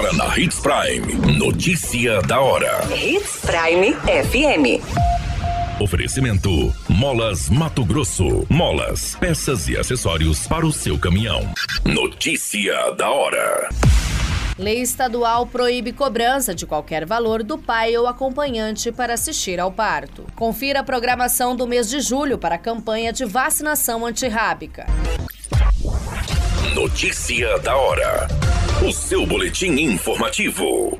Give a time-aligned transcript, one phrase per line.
[0.00, 1.36] Agora na Hits Prime.
[1.36, 2.80] Notícia da hora.
[2.90, 4.82] Hits Prime FM.
[5.78, 8.46] Oferecimento: Molas Mato Grosso.
[8.48, 11.52] Molas, peças e acessórios para o seu caminhão.
[11.84, 13.68] Notícia da hora.
[14.58, 20.24] Lei estadual proíbe cobrança de qualquer valor do pai ou acompanhante para assistir ao parto.
[20.34, 24.86] Confira a programação do mês de julho para a campanha de vacinação antirrábica.
[26.74, 28.49] Notícia da hora.
[28.82, 30.98] O seu boletim informativo.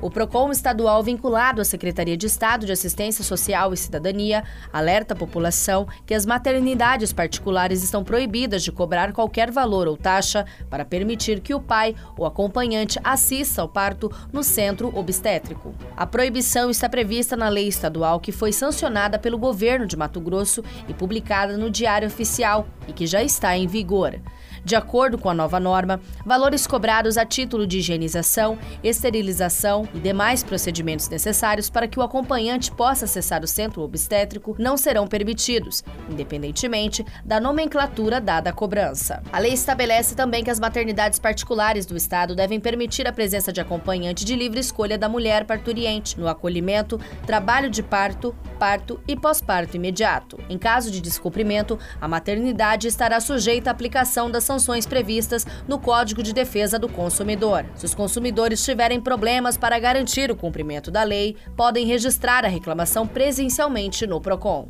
[0.00, 5.16] O PROCON estadual vinculado à Secretaria de Estado de Assistência Social e Cidadania alerta a
[5.16, 11.40] população que as maternidades particulares estão proibidas de cobrar qualquer valor ou taxa para permitir
[11.40, 15.74] que o pai ou acompanhante assista ao parto no centro obstétrico.
[15.94, 20.64] A proibição está prevista na lei estadual que foi sancionada pelo governo de Mato Grosso
[20.88, 24.18] e publicada no Diário Oficial e que já está em vigor.
[24.66, 30.42] De acordo com a nova norma, valores cobrados a título de higienização, esterilização e demais
[30.42, 37.06] procedimentos necessários para que o acompanhante possa acessar o centro obstétrico não serão permitidos, independentemente
[37.24, 39.22] da nomenclatura dada à cobrança.
[39.32, 43.60] A lei estabelece também que as maternidades particulares do Estado devem permitir a presença de
[43.60, 49.76] acompanhante de livre escolha da mulher parturiente no acolhimento, trabalho de parto, parto e pós-parto
[49.76, 50.40] imediato.
[50.48, 56.22] Em caso de descumprimento, a maternidade estará sujeita à aplicação das sanções previstas no Código
[56.22, 57.66] de Defesa do Consumidor.
[57.74, 63.06] Se os consumidores tiverem problemas para garantir o cumprimento da lei, podem registrar a reclamação
[63.06, 64.68] presencialmente no PROCON.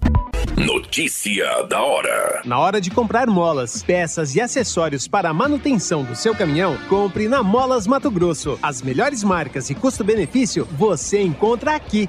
[0.57, 2.43] Notícia da hora.
[2.45, 7.29] Na hora de comprar molas, peças e acessórios para a manutenção do seu caminhão, compre
[7.29, 8.59] na Molas Mato Grosso.
[8.63, 12.09] As melhores marcas e custo-benefício você encontra aqui.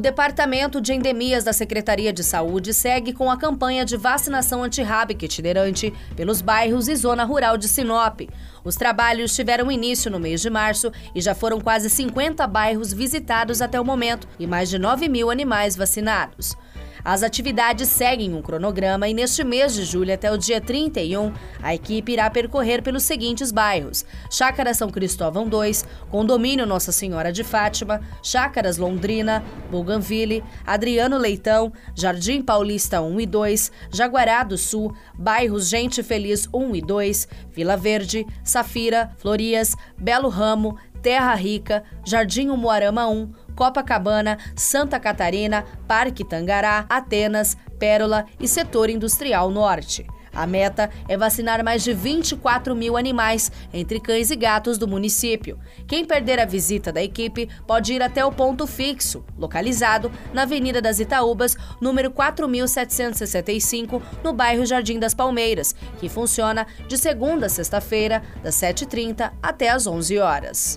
[0.00, 5.26] O Departamento de Endemias da Secretaria de Saúde segue com a campanha de vacinação antirrábica
[5.26, 8.22] itinerante pelos bairros e zona rural de Sinop.
[8.64, 13.60] Os trabalhos tiveram início no mês de março e já foram quase 50 bairros visitados
[13.60, 16.56] até o momento e mais de 9 mil animais vacinados.
[17.04, 21.74] As atividades seguem um cronograma e neste mês de julho até o dia 31, a
[21.74, 28.00] equipe irá percorrer pelos seguintes bairros: Chácara São Cristóvão 2, Condomínio Nossa Senhora de Fátima,
[28.22, 36.02] Chácaras Londrina, Bougainville, Adriano Leitão, Jardim Paulista 1 e 2, Jaguará do Sul, bairros Gente
[36.02, 43.32] Feliz 1 e 2, Vila Verde, Safira, Florias, Belo Ramo, Terra Rica, Jardim Umuarama 1,
[43.54, 50.06] Copacabana, Santa Catarina, Parque Tangará, Atenas, Pérola e Setor Industrial Norte.
[50.32, 55.58] A meta é vacinar mais de 24 mil animais, entre cães e gatos do município.
[55.88, 60.80] Quem perder a visita da equipe pode ir até o ponto fixo, localizado na Avenida
[60.80, 68.22] das Itaúbas, número 4765, no bairro Jardim das Palmeiras, que funciona de segunda a sexta-feira,
[68.42, 70.76] das 7h30 até às 11 horas.